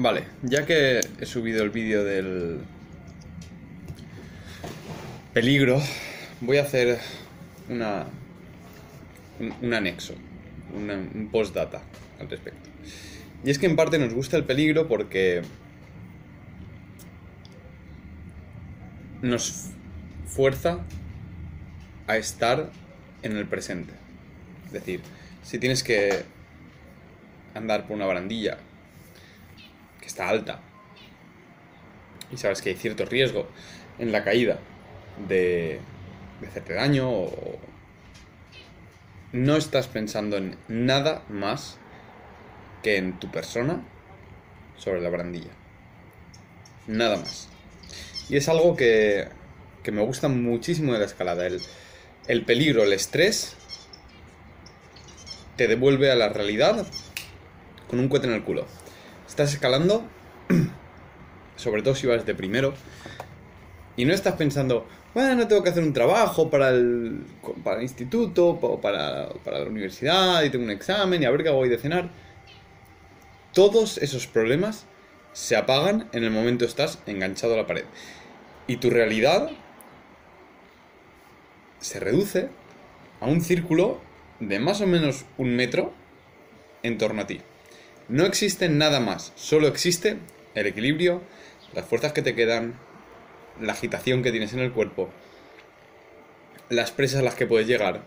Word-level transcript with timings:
Vale, 0.00 0.24
ya 0.42 0.64
que 0.64 1.00
he 1.20 1.26
subido 1.26 1.64
el 1.64 1.70
vídeo 1.70 2.04
del 2.04 2.60
peligro, 5.34 5.80
voy 6.40 6.58
a 6.58 6.62
hacer 6.62 6.98
una 7.68 8.06
un, 9.40 9.74
anexo, 9.74 10.14
una- 10.72 10.94
un 10.94 11.28
postdata 11.32 11.80
al 12.20 12.28
respecto. 12.30 12.68
Y 13.44 13.50
es 13.50 13.58
que 13.58 13.66
en 13.66 13.74
parte 13.74 13.98
nos 13.98 14.14
gusta 14.14 14.36
el 14.36 14.44
peligro 14.44 14.86
porque 14.86 15.42
nos 19.22 19.70
fuerza 20.26 20.78
a 22.06 22.16
estar 22.18 22.70
en 23.22 23.36
el 23.36 23.46
presente. 23.46 23.92
Es 24.66 24.72
decir, 24.72 25.00
si 25.42 25.58
tienes 25.58 25.82
que 25.82 26.22
andar 27.54 27.86
por 27.86 27.96
una 27.96 28.06
barandilla 28.06 28.58
está 30.08 30.28
alta 30.28 30.60
y 32.30 32.36
sabes 32.36 32.60
que 32.62 32.70
hay 32.70 32.76
cierto 32.76 33.04
riesgo 33.04 33.46
en 33.98 34.12
la 34.12 34.24
caída 34.24 34.58
de, 35.28 35.80
de 36.40 36.46
hacerte 36.46 36.74
daño 36.74 37.10
o 37.10 37.58
no 39.32 39.56
estás 39.56 39.88
pensando 39.88 40.36
en 40.36 40.56
nada 40.68 41.22
más 41.28 41.78
que 42.82 42.96
en 42.96 43.18
tu 43.18 43.30
persona 43.30 43.82
sobre 44.76 45.00
la 45.00 45.10
barandilla. 45.10 45.50
Nada 46.86 47.16
más. 47.16 47.48
Y 48.28 48.36
es 48.36 48.48
algo 48.48 48.76
que, 48.76 49.28
que 49.82 49.92
me 49.92 50.02
gusta 50.02 50.28
muchísimo 50.28 50.92
de 50.92 51.00
la 51.00 51.04
escalada. 51.04 51.46
El, 51.46 51.60
el 52.26 52.44
peligro, 52.44 52.84
el 52.84 52.92
estrés, 52.92 53.56
te 55.56 55.66
devuelve 55.66 56.10
a 56.10 56.14
la 56.14 56.28
realidad 56.28 56.86
con 57.88 57.98
un 57.98 58.08
cohete 58.08 58.28
en 58.28 58.34
el 58.34 58.44
culo. 58.44 58.66
Estás 59.28 59.52
escalando, 59.52 60.04
sobre 61.56 61.82
todo 61.82 61.94
si 61.94 62.06
vas 62.06 62.24
de 62.24 62.34
primero, 62.34 62.74
y 63.96 64.04
no 64.04 64.14
estás 64.14 64.34
pensando, 64.34 64.86
bueno, 65.14 65.46
tengo 65.46 65.62
que 65.62 65.70
hacer 65.70 65.82
un 65.82 65.92
trabajo 65.92 66.50
para 66.50 66.70
el, 66.70 67.24
para 67.62 67.76
el 67.76 67.82
instituto, 67.82 68.48
o 68.48 68.80
para, 68.80 69.28
para 69.44 69.60
la 69.60 69.66
universidad, 69.66 70.42
y 70.42 70.50
tengo 70.50 70.64
un 70.64 70.70
examen, 70.70 71.22
y 71.22 71.26
a 71.26 71.30
ver 71.30 71.42
qué 71.42 71.50
hago 71.50 71.64
de 71.64 71.78
cenar. 71.78 72.10
Todos 73.52 73.98
esos 73.98 74.26
problemas 74.26 74.86
se 75.32 75.56
apagan 75.56 76.08
en 76.12 76.24
el 76.24 76.30
momento 76.30 76.64
estás 76.64 76.98
enganchado 77.06 77.54
a 77.54 77.58
la 77.58 77.66
pared. 77.66 77.84
Y 78.66 78.78
tu 78.78 78.90
realidad 78.90 79.50
se 81.80 82.00
reduce 82.00 82.48
a 83.20 83.26
un 83.26 83.40
círculo 83.40 84.00
de 84.40 84.58
más 84.58 84.80
o 84.80 84.86
menos 84.86 85.24
un 85.36 85.54
metro 85.54 85.92
en 86.82 86.98
torno 86.98 87.22
a 87.22 87.26
ti. 87.26 87.40
No 88.08 88.24
existe 88.24 88.68
nada 88.68 89.00
más, 89.00 89.32
solo 89.36 89.68
existe 89.68 90.18
el 90.54 90.66
equilibrio, 90.66 91.22
las 91.74 91.84
fuerzas 91.84 92.12
que 92.12 92.22
te 92.22 92.34
quedan, 92.34 92.78
la 93.60 93.72
agitación 93.72 94.22
que 94.22 94.30
tienes 94.30 94.52
en 94.54 94.60
el 94.60 94.72
cuerpo, 94.72 95.10
las 96.70 96.90
presas 96.90 97.20
a 97.20 97.22
las 97.22 97.34
que 97.34 97.46
puedes 97.46 97.66
llegar, 97.66 98.02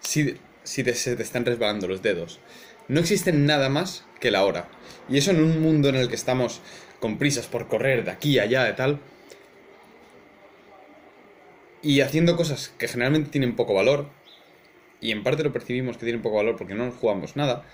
si, 0.00 0.36
si 0.62 0.84
te- 0.84 0.94
se 0.94 1.16
te 1.16 1.22
están 1.22 1.44
resbalando 1.44 1.88
los 1.88 2.02
dedos. 2.02 2.40
No 2.88 3.00
existe 3.00 3.32
nada 3.32 3.68
más 3.68 4.04
que 4.20 4.30
la 4.30 4.44
hora. 4.44 4.68
Y 5.08 5.18
eso 5.18 5.30
en 5.30 5.42
un 5.42 5.60
mundo 5.60 5.88
en 5.88 5.96
el 5.96 6.08
que 6.08 6.14
estamos 6.14 6.60
con 7.00 7.18
prisas 7.18 7.46
por 7.46 7.66
correr 7.68 8.04
de 8.04 8.10
aquí 8.10 8.38
a 8.38 8.42
allá 8.42 8.64
de 8.64 8.72
tal, 8.74 9.00
y 11.82 12.00
haciendo 12.00 12.36
cosas 12.36 12.72
que 12.78 12.88
generalmente 12.88 13.30
tienen 13.30 13.56
poco 13.56 13.74
valor, 13.74 14.08
y 15.00 15.12
en 15.12 15.22
parte 15.22 15.44
lo 15.44 15.52
percibimos 15.52 15.96
que 15.96 16.04
tienen 16.04 16.22
poco 16.22 16.36
valor 16.36 16.56
porque 16.56 16.74
no 16.74 16.90
jugamos 16.90 17.36
nada, 17.36 17.64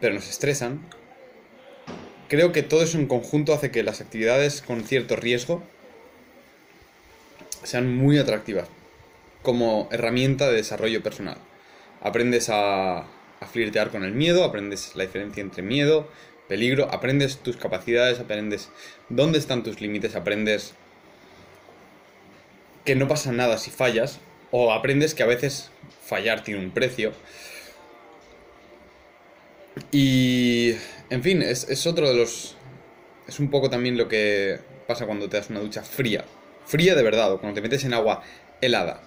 pero 0.00 0.14
nos 0.14 0.28
estresan, 0.28 0.80
creo 2.32 2.50
que 2.50 2.62
todo 2.62 2.82
eso 2.82 2.96
en 2.96 3.08
conjunto 3.08 3.52
hace 3.52 3.70
que 3.70 3.82
las 3.82 4.00
actividades 4.00 4.62
con 4.62 4.84
cierto 4.84 5.16
riesgo 5.16 5.62
sean 7.62 7.94
muy 7.94 8.16
atractivas 8.16 8.70
como 9.42 9.86
herramienta 9.92 10.48
de 10.48 10.54
desarrollo 10.54 11.02
personal. 11.02 11.36
Aprendes 12.00 12.48
a, 12.48 13.00
a 13.00 13.46
flirtear 13.52 13.90
con 13.90 14.02
el 14.02 14.12
miedo, 14.12 14.44
aprendes 14.44 14.96
la 14.96 15.04
diferencia 15.04 15.42
entre 15.42 15.62
miedo, 15.62 16.08
peligro, 16.48 16.90
aprendes 16.90 17.36
tus 17.36 17.58
capacidades, 17.58 18.18
aprendes 18.18 18.70
dónde 19.10 19.38
están 19.38 19.62
tus 19.62 19.82
límites, 19.82 20.16
aprendes 20.16 20.72
que 22.86 22.94
no 22.94 23.08
pasa 23.08 23.30
nada 23.32 23.58
si 23.58 23.70
fallas, 23.70 24.20
o 24.50 24.72
aprendes 24.72 25.12
que 25.12 25.22
a 25.22 25.26
veces 25.26 25.70
fallar 26.02 26.42
tiene 26.42 26.64
un 26.64 26.70
precio. 26.70 27.12
Y, 29.90 30.76
en 31.12 31.22
fin, 31.22 31.42
es, 31.42 31.68
es 31.68 31.86
otro 31.86 32.08
de 32.08 32.14
los... 32.16 32.56
Es 33.28 33.38
un 33.38 33.50
poco 33.50 33.70
también 33.70 33.96
lo 33.96 34.08
que 34.08 34.58
pasa 34.88 35.06
cuando 35.06 35.28
te 35.28 35.36
das 35.36 35.50
una 35.50 35.60
ducha 35.60 35.82
fría. 35.82 36.24
Fría 36.66 36.94
de 36.94 37.02
verdad, 37.02 37.32
o 37.32 37.38
cuando 37.40 37.54
te 37.54 37.62
metes 37.62 37.84
en 37.84 37.94
agua 37.94 38.22
helada. 38.60 39.02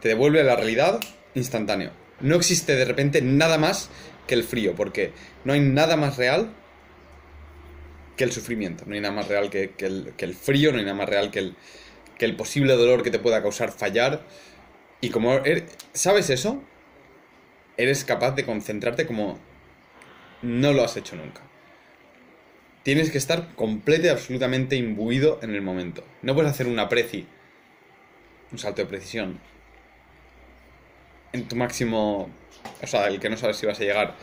Te 0.00 0.08
devuelve 0.08 0.40
a 0.40 0.44
la 0.44 0.56
realidad 0.56 1.00
instantáneo. 1.34 1.90
No 2.20 2.36
existe 2.36 2.76
de 2.76 2.84
repente 2.84 3.22
nada 3.22 3.58
más 3.58 3.90
que 4.26 4.34
el 4.34 4.44
frío, 4.44 4.74
porque 4.74 5.12
no 5.44 5.52
hay 5.52 5.60
nada 5.60 5.96
más 5.96 6.16
real 6.16 6.50
que 8.16 8.24
el 8.24 8.32
sufrimiento. 8.32 8.84
No 8.86 8.94
hay 8.94 9.00
nada 9.00 9.14
más 9.14 9.28
real 9.28 9.50
que, 9.50 9.72
el, 9.78 10.12
que 10.16 10.24
el 10.24 10.34
frío, 10.34 10.72
no 10.72 10.78
hay 10.78 10.84
nada 10.84 10.96
más 10.96 11.08
real 11.08 11.30
que 11.30 11.38
el, 11.40 11.56
que 12.18 12.24
el 12.24 12.36
posible 12.36 12.74
dolor 12.74 13.02
que 13.02 13.10
te 13.10 13.18
pueda 13.18 13.42
causar 13.42 13.72
fallar. 13.72 14.22
Y 15.00 15.10
como 15.10 15.34
er- 15.40 15.66
sabes 15.92 16.30
eso, 16.30 16.62
eres 17.76 18.04
capaz 18.04 18.32
de 18.32 18.44
concentrarte 18.44 19.06
como 19.06 19.38
no 20.42 20.72
lo 20.72 20.84
has 20.84 20.96
hecho 20.96 21.16
nunca. 21.16 21.42
Tienes 22.82 23.10
que 23.10 23.18
estar 23.18 23.54
completo 23.54 24.06
y 24.06 24.10
absolutamente 24.10 24.76
imbuido 24.76 25.40
en 25.42 25.54
el 25.54 25.62
momento. 25.62 26.04
No 26.22 26.34
puedes 26.34 26.50
hacer 26.50 26.68
una 26.68 26.88
preci, 26.88 27.26
un 28.52 28.58
salto 28.58 28.82
de 28.82 28.86
precisión, 28.86 29.40
en 31.32 31.48
tu 31.48 31.56
máximo, 31.56 32.30
o 32.82 32.86
sea, 32.86 33.08
el 33.08 33.20
que 33.20 33.28
no 33.28 33.36
sabes 33.36 33.56
si 33.56 33.66
vas 33.66 33.80
a 33.80 33.84
llegar, 33.84 34.14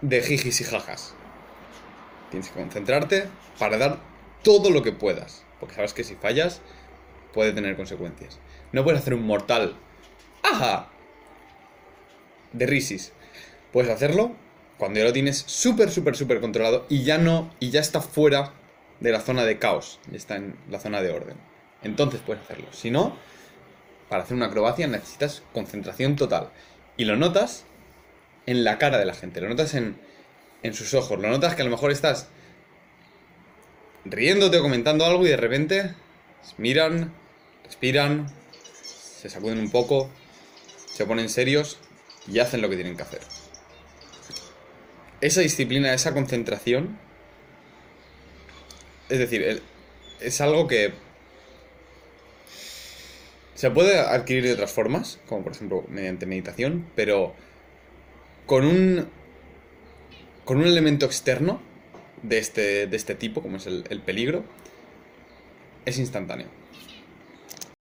de 0.00 0.22
jijis 0.22 0.60
y 0.60 0.64
jajas. 0.64 1.14
Tienes 2.30 2.50
que 2.50 2.60
concentrarte 2.60 3.28
para 3.58 3.78
dar 3.78 3.98
todo 4.42 4.70
lo 4.70 4.82
que 4.82 4.92
puedas, 4.92 5.44
porque 5.60 5.74
sabes 5.74 5.94
que 5.94 6.04
si 6.04 6.14
fallas 6.16 6.60
puede 7.32 7.52
tener 7.52 7.76
consecuencias. 7.76 8.38
No 8.72 8.84
puedes 8.84 9.00
hacer 9.00 9.14
un 9.14 9.26
mortal, 9.26 9.76
¡ajá! 10.42 10.90
De 12.52 12.66
risis. 12.66 13.12
Puedes 13.74 13.90
hacerlo 13.90 14.30
cuando 14.78 15.00
ya 15.00 15.04
lo 15.04 15.12
tienes 15.12 15.42
súper, 15.48 15.90
súper, 15.90 16.14
súper 16.14 16.40
controlado 16.40 16.86
y 16.88 17.02
ya 17.02 17.18
no, 17.18 17.52
y 17.58 17.70
ya 17.70 17.80
está 17.80 18.00
fuera 18.00 18.52
de 19.00 19.10
la 19.10 19.20
zona 19.20 19.44
de 19.44 19.58
caos, 19.58 19.98
ya 20.12 20.16
está 20.16 20.36
en 20.36 20.54
la 20.70 20.78
zona 20.78 21.02
de 21.02 21.10
orden. 21.10 21.36
Entonces 21.82 22.20
puedes 22.24 22.44
hacerlo. 22.44 22.68
Si 22.70 22.92
no, 22.92 23.16
para 24.08 24.22
hacer 24.22 24.36
una 24.36 24.46
acrobacia 24.46 24.86
necesitas 24.86 25.42
concentración 25.52 26.14
total. 26.14 26.50
Y 26.96 27.04
lo 27.04 27.16
notas 27.16 27.64
en 28.46 28.62
la 28.62 28.78
cara 28.78 28.96
de 28.96 29.06
la 29.06 29.14
gente, 29.14 29.40
lo 29.40 29.48
notas 29.48 29.74
en, 29.74 29.96
en 30.62 30.72
sus 30.72 30.94
ojos, 30.94 31.18
lo 31.18 31.28
notas 31.28 31.56
que 31.56 31.62
a 31.62 31.64
lo 31.64 31.72
mejor 31.72 31.90
estás 31.90 32.28
riéndote 34.04 34.58
o 34.58 34.62
comentando 34.62 35.04
algo 35.04 35.26
y 35.26 35.30
de 35.30 35.36
repente 35.36 35.94
miran, 36.58 37.12
respiran, 37.64 38.28
se 38.84 39.28
sacuden 39.28 39.58
un 39.58 39.72
poco, 39.72 40.10
se 40.86 41.04
ponen 41.06 41.28
serios 41.28 41.80
y 42.28 42.38
hacen 42.38 42.62
lo 42.62 42.68
que 42.68 42.76
tienen 42.76 42.96
que 42.96 43.02
hacer. 43.02 43.43
Esa 45.24 45.40
disciplina, 45.40 45.94
esa 45.94 46.12
concentración, 46.12 46.98
es 49.08 49.18
decir, 49.18 49.62
es 50.20 50.40
algo 50.42 50.68
que 50.68 50.92
se 53.54 53.70
puede 53.70 53.98
adquirir 53.98 54.44
de 54.44 54.52
otras 54.52 54.70
formas, 54.70 55.18
como 55.26 55.42
por 55.42 55.52
ejemplo 55.52 55.86
mediante 55.88 56.26
meditación, 56.26 56.86
pero 56.94 57.34
con 58.44 58.66
un 58.66 59.08
con 60.44 60.58
un 60.58 60.66
elemento 60.66 61.06
externo 61.06 61.62
de 62.22 62.36
este, 62.36 62.86
de 62.86 62.96
este 62.98 63.14
tipo, 63.14 63.40
como 63.40 63.56
es 63.56 63.66
el, 63.66 63.84
el 63.88 64.02
peligro, 64.02 64.44
es 65.86 65.96
instantáneo. 65.96 66.48